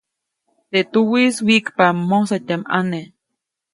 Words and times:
Teʼ 0.71 0.87
tuwiʼis 0.91 1.37
wyiʼkpa 1.47 1.85
mosatyaʼm 2.09 2.61
ʼane. 2.69 2.99